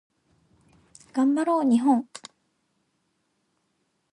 [1.13, 2.07] 頑張ろう日本